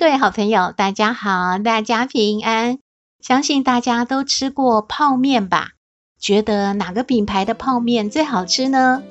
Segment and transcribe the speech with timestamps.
[0.00, 2.78] 各位好朋友，大家好，大家平安。
[3.20, 5.72] 相信大家都吃过泡面吧？
[6.18, 9.02] 觉得哪个品牌的泡面最好吃呢？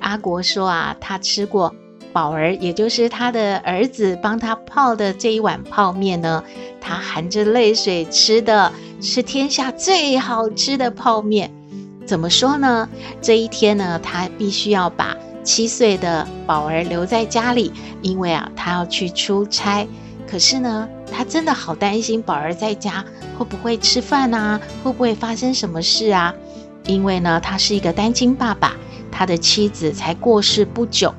[0.00, 1.74] 阿国说啊，他吃过
[2.14, 6.42] 宝儿，也就是他的儿子帮他泡的这一碗泡面呢，
[6.80, 8.72] 他含着泪水吃的
[9.02, 11.52] 是天下最好吃的泡面。
[12.06, 12.88] 怎么说呢？
[13.20, 19.86] 这一天呢，他必须要把七岁的宝儿留在家里，因为啊，他要去出差。
[20.32, 23.04] 可是呢，他真的好担心宝儿在家
[23.36, 26.34] 会不会吃饭啊，会不会发生什么事啊？
[26.86, 28.72] 因为呢，他是一个单亲爸爸，
[29.10, 31.14] 他的妻子才过世不久，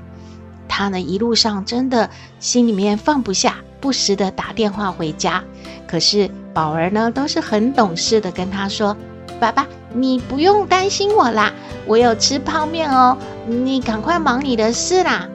[0.67, 5.43] 他呢一路上真的心里面放不下，不时的打电话回家。
[5.85, 8.97] 可是宝儿呢，都是很懂事的跟他说
[9.39, 11.53] ：“爸爸，你不用担心我啦，
[11.85, 15.29] 我有吃泡面哦。”你赶快忙你的事啦！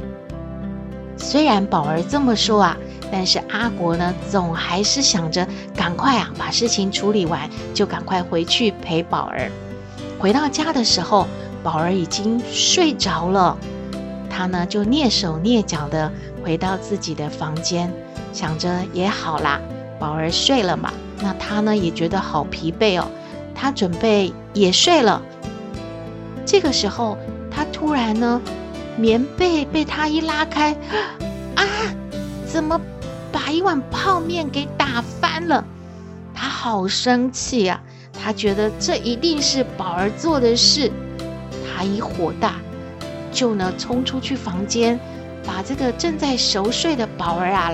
[1.17, 2.77] 虽然宝儿这么说啊，
[3.11, 9.51] 但是阿国呢，总还是想着赶快啊，把事情处理完，就赶快回去陪宝儿。
[10.19, 11.27] 回到家的时候，
[11.63, 13.57] 宝儿已经睡着了，
[14.29, 16.11] 他呢就蹑手蹑脚的
[16.45, 17.93] 回到自己的房间，
[18.33, 19.61] 想着也好啦，
[19.99, 23.07] 宝儿睡了嘛，那他呢也觉得好疲惫哦，
[23.55, 25.23] 他准备也睡了。
[26.45, 27.17] 这个时候。
[27.51, 28.41] 他突然呢，
[28.97, 30.77] 棉被被他一拉开，
[31.57, 31.65] 啊，
[32.47, 32.81] 怎么
[33.33, 35.65] 把一碗泡面给打翻了？
[36.35, 37.81] 他好生气啊！
[38.13, 40.91] 他觉得这一定是宝儿做的事。
[41.67, 42.55] 他一火大，
[43.33, 44.99] 就呢冲出去房间，
[45.47, 47.73] 把这个正在熟睡的宝儿啊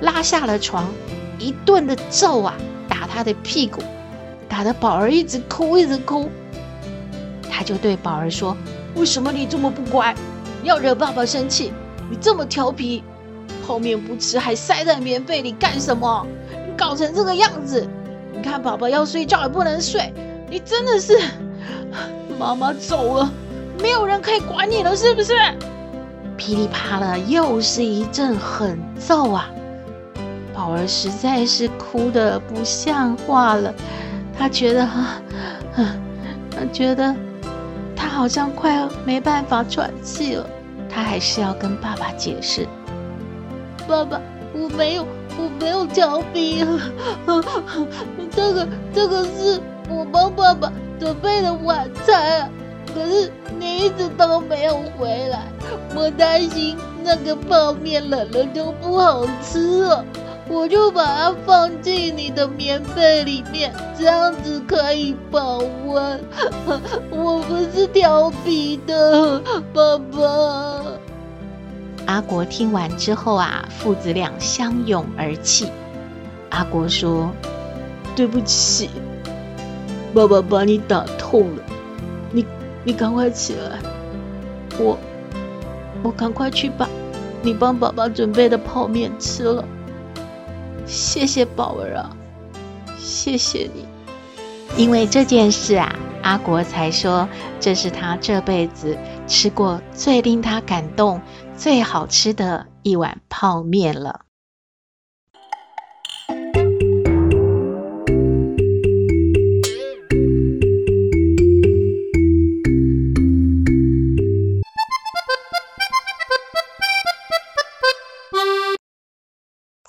[0.00, 0.86] 拉下了床，
[1.38, 2.54] 一顿的揍啊，
[2.88, 3.82] 打他的屁股，
[4.48, 6.30] 打得宝儿一直哭一直哭。
[7.50, 8.56] 他就对宝儿说。
[8.94, 10.14] 为什么你这么不乖？
[10.62, 11.72] 你要惹爸爸生气？
[12.10, 13.04] 你这么调皮，
[13.68, 16.26] 泡面不吃还塞在棉被里干什么？
[16.50, 17.86] 你搞成这个样子，
[18.32, 20.10] 你看宝宝要睡觉也不能睡，
[20.48, 21.20] 你真的是……
[22.40, 23.30] 妈妈走了，
[23.78, 25.34] 没有人可以管你了，是不是？
[26.38, 29.50] 噼里啪啦，又是一阵狠揍啊！
[30.54, 33.74] 宝儿实在是哭得不像话了，
[34.38, 35.20] 他觉得哈，
[36.50, 37.14] 他觉得。
[37.94, 40.46] 他好像快要没办法喘气了，
[40.88, 42.66] 他还是要跟爸爸解释
[43.88, 44.20] ：“爸爸，
[44.52, 45.06] 我没有，
[45.38, 46.68] 我没有调皮啊，
[48.30, 52.50] 这个这个是我帮爸爸准备的晚餐啊，
[52.94, 55.48] 可是你一直都没有回来，
[55.96, 60.04] 我担心那个泡面冷了就不好吃了。”
[60.50, 66.24] 我就把它放进你的棉被里面，这样子可以保温。
[67.12, 69.42] 我不是调皮的，
[69.74, 70.82] 爸爸。
[72.08, 75.70] 阿国听完之后啊，父子俩相拥而泣。
[76.48, 77.30] 阿国说
[78.16, 78.88] ：“对不起，
[80.14, 81.62] 爸爸把你打痛了。
[82.32, 82.46] 你
[82.82, 83.78] 你赶快起来，
[84.78, 84.98] 我
[86.02, 86.88] 我赶快去把
[87.42, 89.62] 你帮爸爸准备的泡面吃了。”
[90.88, 92.08] 谢谢宝儿啊，
[92.98, 93.84] 谢谢你。
[94.78, 97.28] 因为这件事啊，阿国才说
[97.60, 101.20] 这是他这辈子吃过最令他感动、
[101.56, 104.27] 最好吃的一碗泡面了。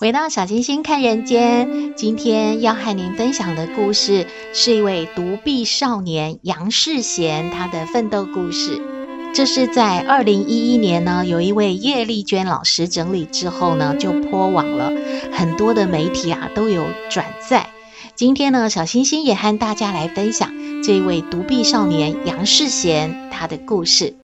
[0.00, 8.80] 回到小星星看人间，今天要和您分享的故事是一位独臂少年杨世贤他的奋斗故事。
[9.34, 14.90] 这是在二零一一年呢，有一位叶丽娟老师整理之后呢，就 PO 网了，
[15.32, 17.68] 很多的媒体啊都有转载。
[18.14, 20.50] 今天呢，小星星也和大家来分享
[20.82, 24.14] 这位独臂少年杨世贤他的故事。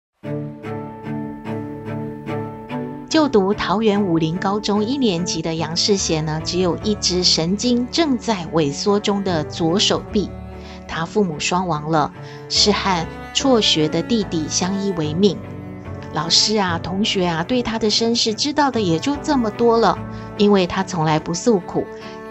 [3.09, 10.29] 就读桃园武林高中一年级的杨世贤呢，只有一只神经正在萎缩中的左手臂。
[10.89, 12.13] 他父母双亡了，
[12.49, 15.37] 是和辍学的弟弟相依为命。
[16.13, 19.97] 老师啊、同学啊，对他的身世知道的也就这么多了。
[20.37, 21.87] 因为他从来不诉苦，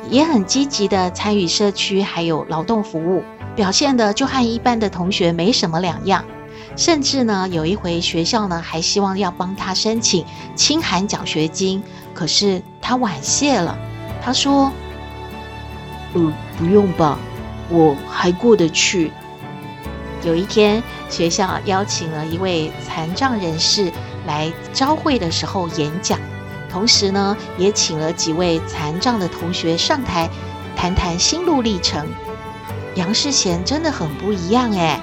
[0.09, 3.23] 也很积极的参与社区还有劳动服务，
[3.55, 6.23] 表现的就和一般的同学没什么两样。
[6.77, 10.25] 甚至呢，有一回学校呢还希望要帮他申请
[10.55, 11.81] 清寒奖学金，
[12.13, 13.77] 可是他婉谢了。
[14.21, 14.71] 他说
[16.13, 17.17] ：“嗯，不用吧，
[17.69, 19.11] 我还过得去。”
[20.25, 23.91] 有一天，学校邀请了一位残障人士
[24.25, 26.19] 来朝会的时候演讲，
[26.69, 30.29] 同时呢，也请了几位残障的同学上台
[30.75, 32.07] 谈谈心路历程。
[32.95, 34.99] 杨世贤真的很不一样诶，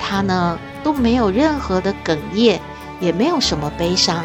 [0.00, 2.60] 他呢都没有任何的哽咽，
[3.00, 4.24] 也没有什么悲伤，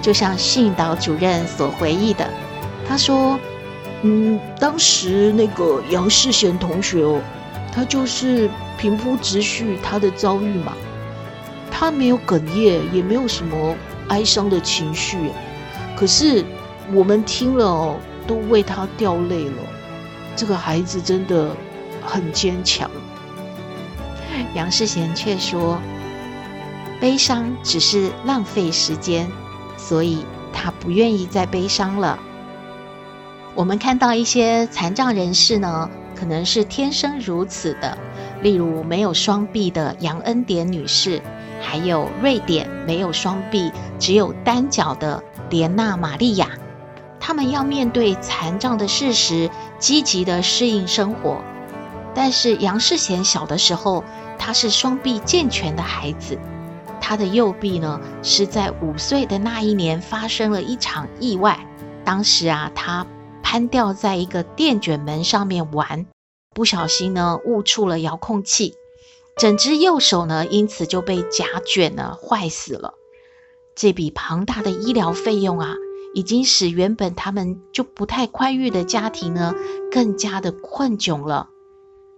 [0.00, 2.28] 就像信导主任所回忆的，
[2.88, 3.38] 他说
[4.02, 7.20] ：“嗯，当时那个杨世贤同学哦。”
[7.72, 10.72] 他就是平铺直叙他的遭遇嘛，
[11.70, 13.76] 他没有哽咽，也没有什么
[14.08, 15.30] 哀伤的情绪，
[15.94, 16.44] 可是
[16.92, 17.96] 我们听了哦，
[18.26, 19.62] 都为他掉泪了。
[20.34, 21.54] 这个孩子真的
[22.04, 22.90] 很坚强。
[24.54, 25.80] 杨世贤却说，
[27.00, 29.30] 悲伤只是浪费时间，
[29.76, 32.18] 所以他不愿意再悲伤了。
[33.54, 37.96] 我们看到一些残障人士呢，可能是天生如此的，
[38.42, 41.20] 例如没有双臂的杨恩典女士，
[41.60, 46.48] 还有瑞典没有双臂，只有单脚的莲娜玛利亚，
[47.18, 51.42] 他们要面对残障的事实，积极的适应生活。
[52.14, 54.04] 但是杨世贤小的时候，
[54.40, 56.36] 他是双臂健全的孩子，
[57.00, 61.64] 他的右臂呢，是在五岁的那一年发生了一场意外，
[62.04, 63.06] 当时啊，他。
[63.42, 66.06] 攀吊在一个电卷门上面玩，
[66.54, 68.74] 不小心呢误触了遥控器，
[69.36, 72.94] 整只右手呢因此就被夹卷了，坏死了。
[73.74, 75.74] 这笔庞大的医疗费用啊，
[76.14, 79.52] 已经使原本他们就不太宽裕的家庭呢
[79.90, 81.48] 更加的困窘了。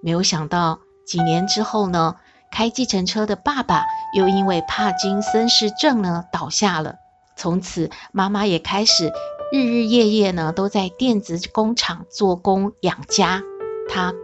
[0.03, 2.17] 没有想到几年之后呢，
[2.51, 3.85] 开计程车的爸爸
[4.15, 6.97] 又因为帕金森氏症呢倒下了，
[7.37, 9.13] 从此妈妈也开始。
[9.53, 13.43] 日日夜夜呢，都在电子工厂做工养家。
[13.91, 14.15] 他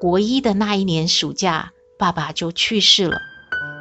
[0.00, 3.18] 国一的那一年暑假，爸爸就去世了。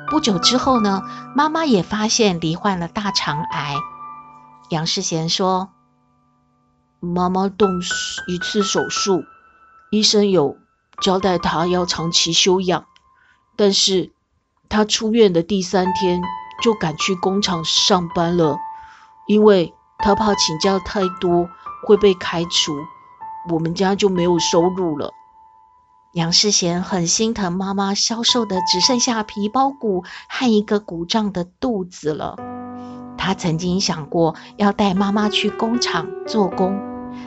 [0.10, 3.76] 不久之后呢，妈妈也发现罹患了大肠癌。
[4.70, 5.70] 杨世贤说
[7.00, 7.82] ：“妈妈动
[8.28, 9.24] 一次手术，
[9.92, 10.58] 医生有
[11.02, 12.86] 交代他要长期休养，
[13.56, 14.12] 但是
[14.70, 16.22] 他出院的第三天
[16.64, 18.58] 就赶去工厂上班了，
[19.28, 21.50] 因为。”他怕请假太多
[21.88, 22.78] 会被开除，
[23.50, 25.12] 我们家就没有收入了。
[26.14, 32.36] 杨世贤很心疼妈妈消瘦的只剩下皮包骨和一个鼓胀的肚子了。
[33.18, 36.80] 他曾经想过要带妈妈去工厂做工，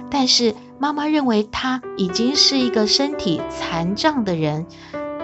[0.08, 4.66] 但是妈妈认为他已经是一个身体残障的人，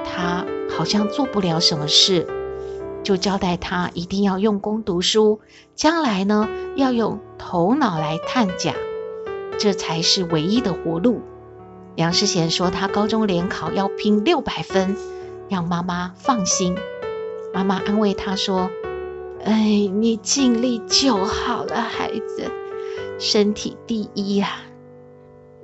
[0.05, 2.27] 他好像做不了什么事。
[3.03, 5.41] 就交代他一定要用功读书，
[5.75, 8.75] 将来呢要用头脑来探假，
[9.59, 11.23] 这才是唯一的活路。
[11.95, 14.95] 杨世贤说他高中联考要拼六百分，
[15.49, 16.77] 让妈妈放心。
[17.55, 18.69] 妈妈安慰他说
[19.43, 22.51] ：“哎，你尽力就好了，孩子，
[23.19, 24.59] 身体第一呀。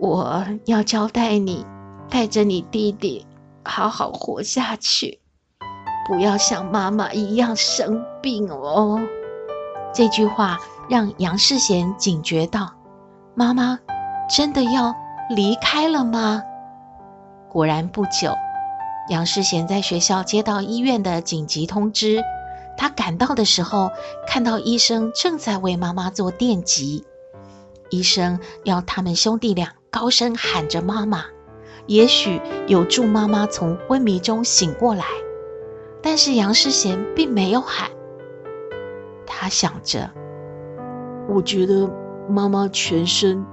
[0.03, 1.65] 我要交代你，
[2.11, 3.25] 带着你弟弟
[3.65, 5.21] 好好活下去。”
[6.09, 9.01] 不要像妈妈一样生病哦。
[9.95, 10.59] 这句话
[10.91, 12.73] 让杨世贤警觉到，
[13.37, 13.79] 妈妈
[14.29, 14.93] 真的要
[15.31, 16.43] 离开了吗？
[17.49, 18.35] 果然不久，
[19.09, 22.21] 杨世贤在学校接到医院的紧急通知。
[22.77, 23.93] 他赶到的时候，
[24.27, 27.05] 看到医生正在为妈妈做电击。
[27.91, 31.27] 医生要他们兄弟俩高声喊着“妈妈”，
[31.85, 35.05] 也许有助妈妈从昏迷中醒过来。
[36.01, 37.91] 但是杨世贤并没有喊，
[39.27, 40.11] 他想着
[41.29, 41.91] ：“我觉得
[42.27, 43.45] 妈妈全身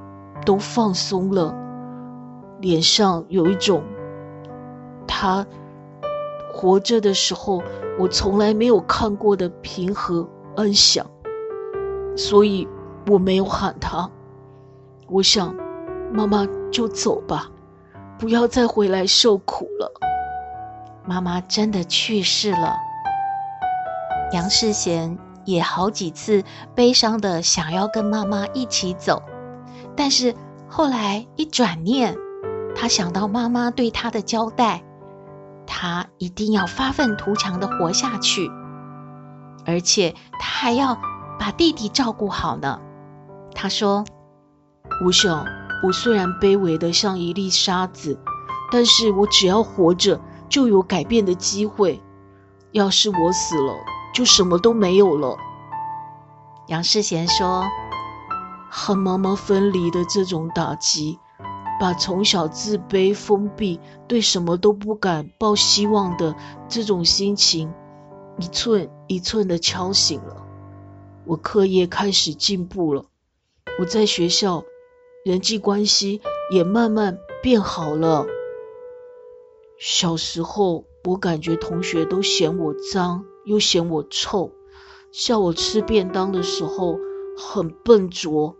[0.45, 1.53] 都放松了，
[2.61, 3.83] 脸上有一种
[5.05, 5.45] 她
[6.53, 7.61] 活着的时候
[7.99, 11.05] 我从来没有看过的平和安详，
[12.15, 12.65] 所以
[13.09, 14.09] 我没有喊她。
[15.09, 15.53] 我想，
[16.11, 17.49] 妈妈就走吧，
[18.17, 19.91] 不要再回来受苦了。”
[21.05, 22.75] 妈妈真的去世了，
[24.31, 26.43] 杨世贤也好几次
[26.75, 29.23] 悲伤的想要跟妈妈一起走，
[29.95, 30.35] 但是
[30.67, 32.15] 后来一转念，
[32.75, 34.83] 他想到妈妈对他的交代，
[35.65, 38.51] 他一定要发愤图强的活下去。
[39.65, 40.97] 而且他还要
[41.39, 42.79] 把弟弟照顾好呢。
[43.55, 44.05] 他说
[45.05, 45.45] ：“我想，
[45.81, 48.19] 我虽然卑微的像一粒沙子，
[48.71, 50.19] 但是我只要活着，
[50.49, 52.01] 就有改变的机会。
[52.71, 53.73] 要是我死了，
[54.13, 55.37] 就什么都没有了。”
[56.67, 57.65] 杨世贤说
[58.69, 61.17] ：“和妈妈分离的这种打击，
[61.79, 66.35] 把从小自卑、封闭、对什么都不敢抱希望的
[66.67, 67.73] 这种心情，
[68.37, 70.45] 一寸一寸的敲醒了。
[71.25, 73.05] 我课业开始进步了，
[73.79, 74.63] 我在学校
[75.23, 76.21] 人际关系
[76.51, 78.25] 也慢慢变好了。
[79.77, 84.51] 小时候，我感觉同学都嫌我脏，又嫌我臭。”
[85.11, 86.99] 笑我吃便当的时候
[87.35, 88.55] 很笨拙，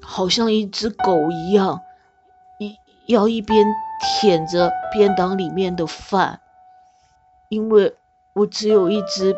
[0.00, 1.78] 好像一只狗一样，
[2.58, 2.74] 一
[3.12, 3.66] 要一边
[4.00, 6.40] 舔着便当里面的饭，
[7.50, 7.94] 因为
[8.34, 9.36] 我只有一只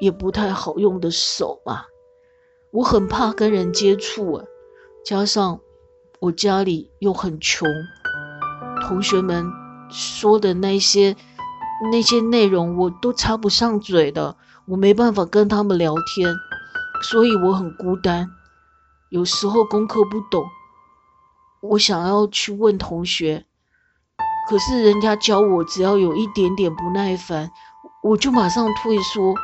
[0.00, 1.84] 也不太好用的手嘛，
[2.72, 4.46] 我很怕跟人接触啊，
[5.04, 5.60] 加上
[6.22, 7.68] 我家里又很穷，
[8.86, 9.44] 同学们
[9.90, 11.16] 说的那些
[11.90, 14.36] 那些内容我都插不上嘴的。
[14.66, 16.32] 我没办法跟他们聊天，
[17.10, 18.30] 所以我很孤单。
[19.08, 20.44] 有时候功课不懂，
[21.60, 23.44] 我想要去问同学，
[24.48, 27.50] 可是人家教我，只要有一点点不耐烦，
[28.04, 29.34] 我就马上退缩。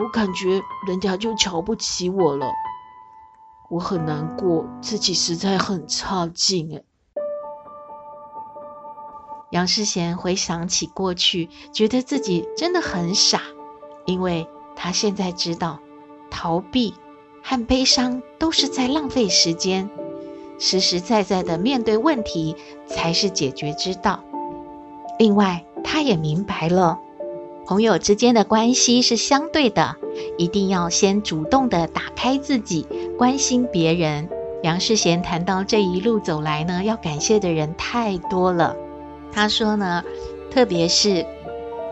[0.00, 2.50] 我感觉人家就瞧不起我了，
[3.72, 6.84] 我很难过，自己实在很差劲诶。
[9.50, 13.40] 杨世贤回想起过去，觉得自己真的很傻。
[14.04, 15.78] 因为他现在知道，
[16.30, 16.92] 逃避
[17.42, 19.88] 和悲伤都是在浪费时间，
[20.58, 22.54] 实实在在的面对问题
[22.86, 24.22] 才是解决之道。
[25.18, 27.00] 另外，他也明白了，
[27.72, 29.96] 朋友之间的关系是相对的，
[30.36, 32.86] 一定要先主动的打开自己，
[33.16, 34.28] 关心别人。
[34.62, 38.76] 杨世贤谈到这一路走来呢，要感谢的人太多了。
[39.32, 40.04] 他说呢，
[40.50, 41.24] 特别是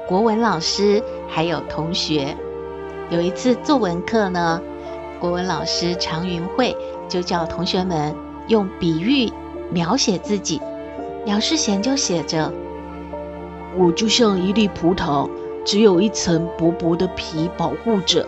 [0.06, 1.02] 国文老师。
[1.26, 2.36] 还有同学，
[3.08, 4.60] 有一次作文课呢，
[5.18, 6.76] 国文老师常云慧
[7.08, 8.14] 就叫同学们
[8.48, 9.32] 用比喻
[9.70, 10.60] 描写自己。
[11.24, 12.52] 杨世贤就写着
[13.80, 15.30] ：“我就像一粒葡萄，
[15.64, 18.26] 只有一层薄薄的皮保护着。”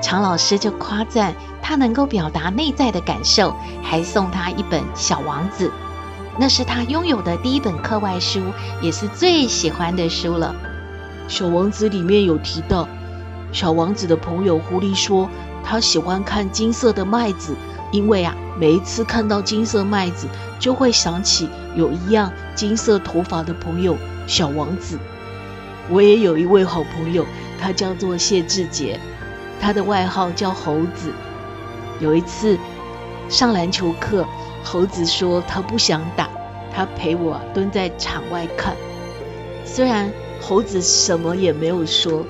[0.00, 5.68] 常老师就夸赞他能够表达内在的感受，还送他一本《小王子》，
[6.38, 8.40] 那是他拥有的第一本课外书，
[8.80, 10.54] 也是最喜欢的书了。
[11.26, 12.88] 小王子里面有提到，
[13.50, 15.28] 小王子的朋友狐狸说，
[15.64, 17.56] 他喜欢看金色的麦子，
[17.90, 20.28] 因为啊，每一次看到金色麦子，
[20.60, 23.96] 就会想起有一样金色头发的朋友
[24.28, 24.96] 小王子。
[25.90, 27.26] 我也有一位好朋友，
[27.60, 28.98] 他叫做谢志杰，
[29.60, 31.12] 他的外号叫猴子。
[32.00, 32.58] 有一次
[33.28, 34.26] 上篮球课，
[34.62, 36.28] 猴子说他不想打，
[36.74, 38.76] 他陪我，蹲在场外看，
[39.64, 40.10] 虽然。
[40.40, 42.24] 猴子什么也没有说，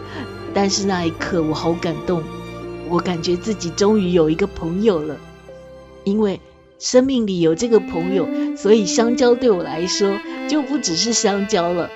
[0.55, 2.23] 但是那一刻我好感动，
[2.88, 5.15] 我感觉自己终于有一个朋友了。
[6.05, 6.41] 因为
[6.79, 10.17] 生命里有这个朋友，所以香蕉对我来说
[10.49, 11.91] 就不只是香蕉了。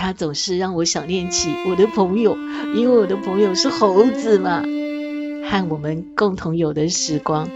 [0.00, 2.36] 它总是让我想念起我的朋友，
[2.76, 4.62] 因为我的朋友是猴子嘛，
[5.50, 7.50] 和我们共同有的时光，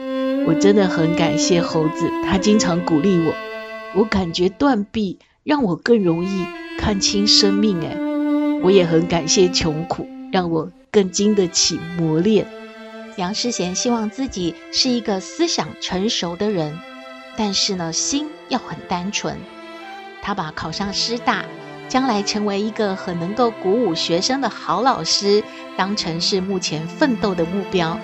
[0.45, 3.33] 我真的很感谢猴子，他经常鼓励我。
[3.95, 6.45] 我感觉断臂让我更容易。
[6.79, 7.97] 看清生命，哎，
[8.65, 12.49] 我也很感谢穷苦，让我更经得起磨练。
[13.17, 16.77] 杨世贤希望自己是一个思想成熟的人，
[17.37, 19.37] 但是呢，心要很单纯。
[20.23, 21.45] 他把考上师大，
[21.93, 25.45] 将来成为一个很能够鼓舞学生的好老师，
[25.77, 28.01] 当成是目前奋斗的目标。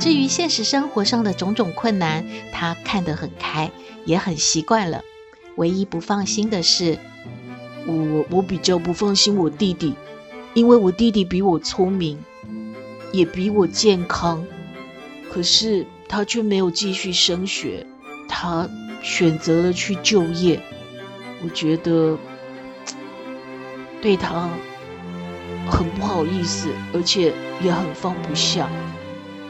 [0.00, 3.70] 至于现实生活上的种种困难，他看得很开，
[4.04, 5.04] 也很习惯了。
[5.54, 6.98] 唯一不放心的是。
[7.86, 9.94] 我我比较不放心我弟弟，
[10.52, 12.18] 因为我弟弟比我聪明，
[13.12, 14.44] 也比我健康，
[15.32, 17.86] 可是他却没有继续升学，
[18.28, 18.68] 他
[19.00, 20.60] 选择了去就业。
[21.44, 22.18] 我觉得
[24.00, 24.48] 对他
[25.70, 28.68] 很不好意思，而且也很放不下。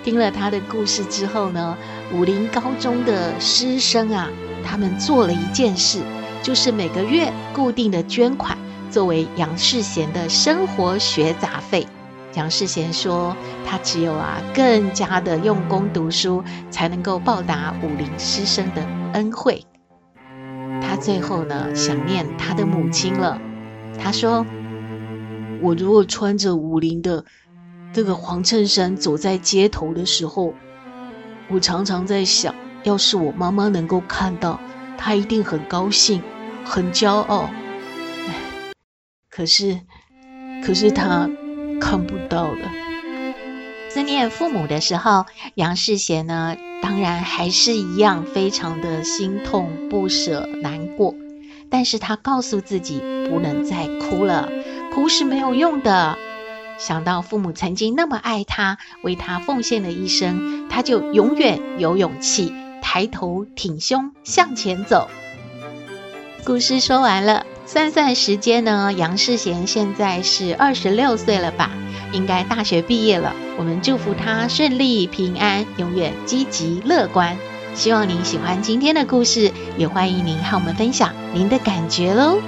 [0.04, 1.76] 听了他的故事之后呢，
[2.12, 4.28] 武陵高中的师生啊，
[4.64, 6.00] 他们做了一件事。
[6.40, 8.56] 就是每个月固定的捐款，
[8.90, 11.86] 作为杨世贤的生活学杂费。
[12.34, 13.36] 杨世贤说，
[13.66, 19.64] 他只有啊更加的用功读书，才能够报答武陵师生的恩惠。
[20.80, 23.38] 他最后呢，想念他的母亲了。
[24.00, 24.46] 他说
[25.60, 27.24] ：“我如果穿着五菱的
[27.92, 30.54] 这个黄衬衫走在街头的时候，
[31.50, 34.60] 我常常在想，要是我妈妈能够看到，
[34.96, 36.22] 她一定很高兴，
[36.64, 37.50] 很骄傲。
[39.30, 39.80] 可是，
[40.64, 41.28] 可是她
[41.80, 42.70] 看不到了。
[43.90, 51.14] 思念父母的时候，杨世贤呢，当然还是一样，非常的心痛、不舍、难过。
[51.70, 54.49] 但是他告诉自己，不能再哭了，
[54.94, 56.16] 哭是没有用的。
[56.78, 65.08] 想到父母曾经那么爱他，为他奉献了一生，他就永远有勇气抬头挺胸向前走。
[66.44, 71.70] 故事说完了，算算时间呢，杨世贤现在是二十六岁了吧？
[72.12, 73.35] 应该大学毕业了。
[73.58, 77.37] 我们祝福他顺利平安，永远积极乐观。
[77.75, 82.40] 希望您喜欢今天的故事，也欢迎您和我们分享您的感觉喽。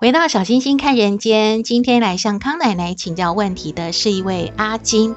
[0.00, 5.14] 回到小星星看人间，今天来向康奶奶请教问题的是一位阿金。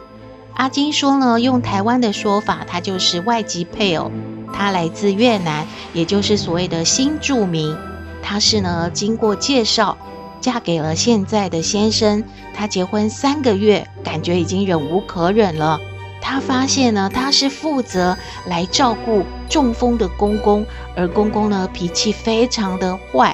[0.55, 4.11] 阿金说呢，用台湾的说法，他就是外籍配偶，
[4.51, 7.73] 他来自越南，也就是所谓的新住民。
[8.21, 9.97] 他是呢，经过介绍，
[10.41, 12.21] 嫁给了现在的先生。
[12.53, 15.79] 他结婚三个月，感觉已经忍无可忍了。
[16.19, 18.17] 他发现呢，他是负责
[18.47, 23.33] 来照顾中风的公公，而公公呢，脾气非常的坏。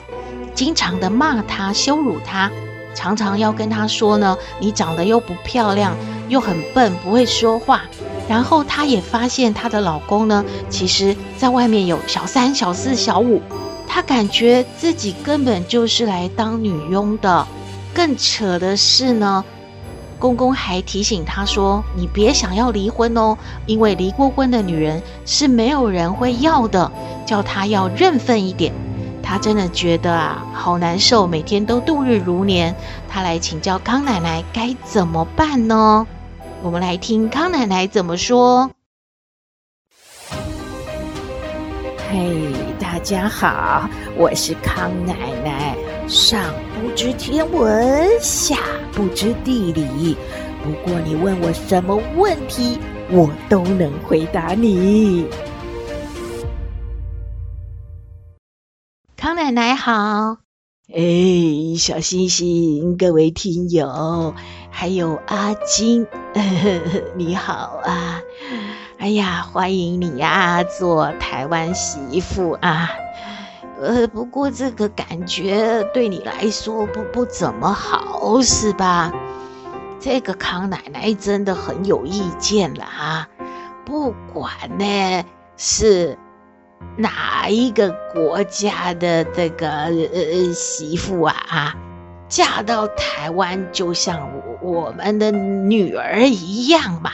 [0.60, 2.52] 经常的骂她、羞辱她，
[2.94, 5.96] 常常要跟她说呢：“你长得又不漂亮，
[6.28, 7.84] 又很笨，不会说话。”
[8.28, 13.42] 然后她也发现她的老公呢，其实在外面有小三、小四、小五，
[13.88, 17.48] 她感觉自己根本就是来当女佣的。
[17.94, 19.46] 更扯的是呢，
[20.20, 26.92] 公公还提醒她说：“你别想要离婚哦，因为离过婚的女人是没有人会要的，
[27.26, 28.74] 叫她要认分一点。”
[29.30, 32.76] 他真的觉得啊，好难受，每天都度日如年。
[33.08, 36.08] 他来请教康奶奶该怎么办呢？
[36.64, 38.72] 我们来听康奶奶怎么说。
[42.12, 43.88] 嘿，大家好，
[44.18, 45.14] 我是康奶
[45.46, 45.76] 奶。
[46.08, 46.42] 上
[46.82, 48.58] 不知天文，下
[48.94, 50.18] 不知地理，
[50.64, 52.80] 不过你问我什么问题，
[53.12, 55.28] 我都能回答你。
[59.50, 60.38] 奶奶好，
[60.94, 64.36] 哎，小星星，各位听友，
[64.70, 66.40] 还有阿金，呵
[66.86, 68.22] 呵你好啊！
[69.00, 72.92] 哎呀，欢迎你呀，做台湾媳妇啊！
[73.82, 79.12] 呃，不过这个感觉对你来说不不怎么好，是吧？
[80.00, 83.28] 这个康奶奶真的很有意见了啊！
[83.84, 85.24] 不管呢
[85.58, 86.20] 是。
[86.98, 91.76] 哪一个国家的这个呃媳妇啊啊，
[92.28, 94.30] 嫁到台湾就像
[94.62, 97.12] 我们的女儿一样嘛？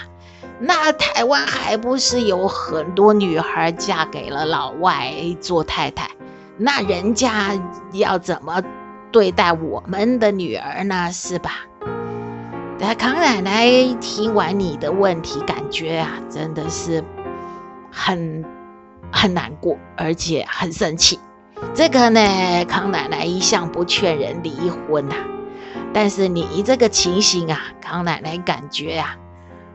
[0.60, 6.10] 那台湾还不是有很多女孩嫁给了老外做太太？
[6.58, 7.60] 那人家
[7.92, 8.64] 要怎么
[9.12, 11.12] 对待我们的女儿呢？
[11.12, 11.52] 是吧？
[12.80, 13.70] 那康奶奶
[14.02, 17.04] 听完你的问题，感觉啊，真的是
[17.92, 18.44] 很。
[19.16, 21.18] 很难过，而且很生气。
[21.74, 25.26] 这个呢，康奶奶一向不劝人离婚呐、啊。
[25.94, 29.16] 但是你这个情形啊，康奶奶感觉啊，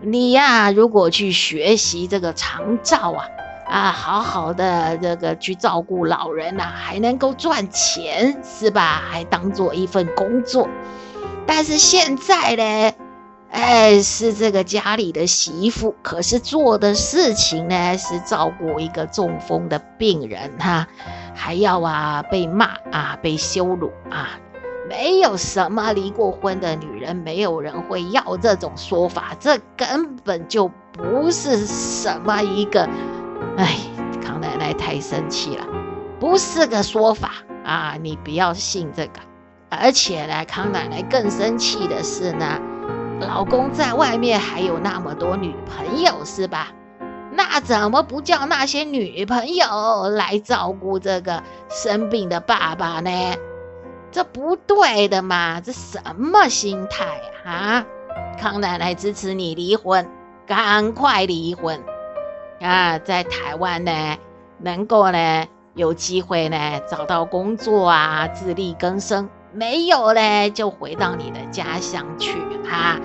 [0.02, 3.24] 你呀、如果去学习这个长照啊，
[3.66, 9.02] 啊，好好的这个去照顾老人呐、啊，还能够赚钱，是吧？
[9.10, 10.68] 还当做一份工作。
[11.46, 12.92] 但是现在呢？
[13.50, 20.86] 哎，是这个家里的媳妇，可是做的事情呢，是照顾一个中风的病人哈，
[21.34, 24.38] 还要啊被骂啊被羞辱啊，
[24.88, 32.88] 没有什么离过婚的女人，没有人会要这种说法，这根本就不是什么一个，
[33.56, 33.76] 哎，
[34.24, 35.66] 康奶奶太生气了，
[36.20, 37.32] 不是个说法
[37.64, 39.20] 啊，你不要信这个。
[39.68, 42.60] 而且呢，康奶奶更生气的是呢，
[43.20, 46.68] 老公在外面还有那么多女朋友，是吧？
[47.32, 53.10] 那怎么不叫那些女朋友来照顾这个生病的爸爸呢？
[54.10, 55.60] 这不对的嘛！
[55.60, 57.06] 这什么心态
[57.44, 57.86] 啊？
[58.38, 60.08] 康奶奶支持你离婚，
[60.46, 61.80] 赶快离婚
[62.60, 62.98] 啊！
[62.98, 64.18] 在台湾呢，
[64.58, 72.38] 能够呢有机会呢找到工作啊，自力更生；没有呢，就回到你的家乡去
[72.70, 73.00] 啊，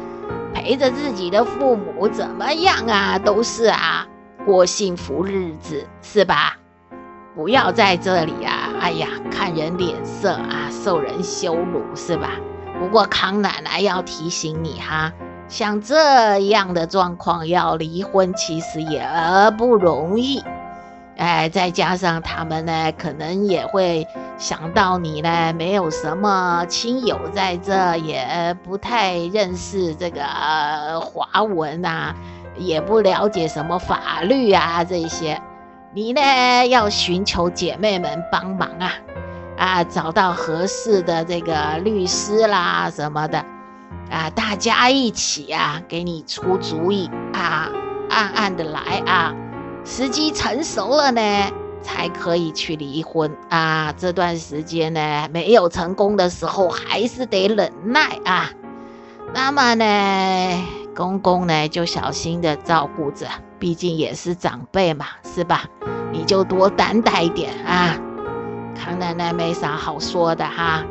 [0.54, 3.18] 陪着自己的父母，怎么样啊？
[3.20, 4.08] 都是啊。
[4.46, 6.58] 过幸福日子是吧？
[7.36, 8.70] 不要在这里啊！
[8.80, 12.30] 哎呀，看人脸色啊，受人羞辱是吧？
[12.80, 15.12] 不过康奶奶要提醒你哈，
[15.48, 19.04] 像这样的状况要离婚，其实也
[19.58, 20.44] 不容易。
[21.17, 30.21] 哎，再加上他们呢，可能也会想到你呢，没有什么亲友在这，也不太认识这个
[31.01, 32.15] 华文啊。
[32.58, 35.41] 也不了解什么法律啊，这些，
[35.93, 38.93] 你呢要寻求姐妹们帮忙啊，
[39.58, 43.39] 啊，找到合适的这个律师啦什么的，
[44.10, 47.69] 啊，大家一起啊，给你出主意啊，
[48.10, 49.36] 暗暗的来啊，
[49.86, 51.21] 时机成熟了呢，
[51.84, 53.93] 才可以去离婚啊。
[53.95, 58.50] 这段时间呢，没有成功的时候，还是得忍耐啊。
[59.32, 63.28] 那么呢，公公呢，就小心的照顾着，
[63.60, 65.65] 毕竟也是长辈嘛，是吧？
[66.12, 67.95] 你就多担待一点啊。
[68.76, 70.84] 康奶奶没啥好说的哈，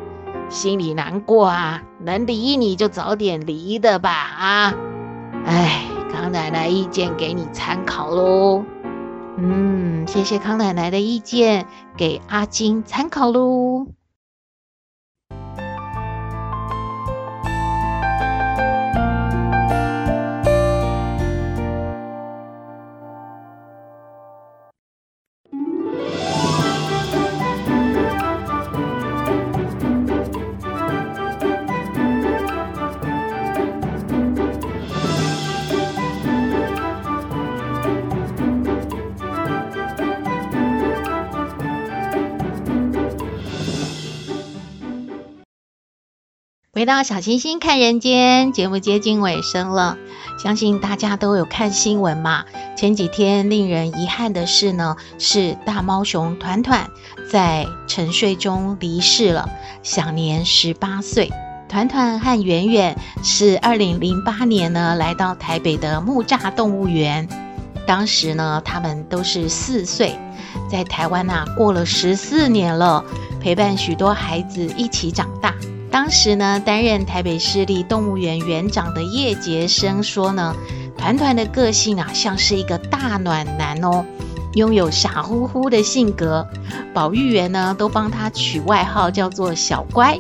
[0.48, 4.74] 心里难过啊，能离你就早点离的吧啊。
[5.46, 8.62] 哎，康奶奶意见给你参考喽。
[9.37, 11.66] 嗯，谢谢康奶奶的意见，
[11.97, 13.87] 给阿金参考喽。
[46.85, 49.97] 回到小星星看人间，节目接近尾声了，
[50.38, 52.44] 相信大家都有看新闻嘛。
[52.77, 56.90] 前几天令人遗憾的事呢，是大猫熊团团
[57.33, 59.49] 在沉睡中离世了，
[59.83, 61.33] 享年十八岁。
[61.70, 67.27] 团团和圆圆是二零零八年呢来到台北的木栅动物园，
[67.87, 70.14] 当时呢他们都是四岁，
[70.70, 73.03] 在台湾啊过了十四年了，
[73.40, 75.55] 陪伴许多孩子一起长大。
[75.94, 80.52] 当时呢，担任台北市立动物园园长的叶杰生说呢，
[80.98, 84.04] 团团的个性啊，像是一个大暖男哦，
[84.54, 86.48] 拥有傻乎乎的性格，
[86.92, 90.18] 保育员呢都帮他取外号叫做小乖，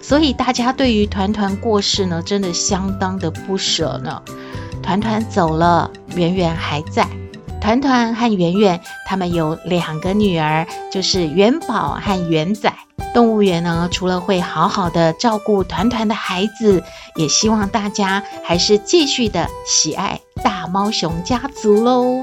[0.00, 4.22] 所以大家对于团团过世呢，真的相当的不舍呢。
[4.82, 7.06] 团团走了，圆圆还在。
[7.60, 12.72] 团团和圆圆他们有两个女儿，就是元宝和元仔。
[13.12, 16.82] 动物园呢，除了会好好的照顾团团的孩子，
[17.16, 22.22] 也希望大家还是继续的喜爱大猫熊家族喽。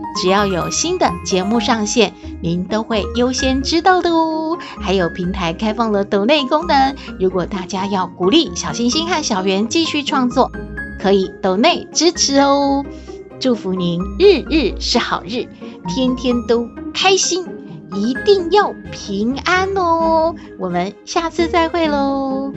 [0.15, 4.57] 只要有新的节目上线，您都会优先知道的哦。
[4.79, 10.51] 还有平台开放了抖内功能，如果大家要鼓励小星星和小圆继续创作，
[10.99, 12.85] 可以抖内支持哦。
[13.39, 15.47] 祝福您日日是好日，
[15.87, 17.47] 天天都开心，
[17.95, 20.35] 一定要平安哦。
[20.59, 22.53] 我们下次再会喽。